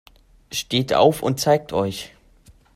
[0.51, 2.09] Steht auf und zeigt euch!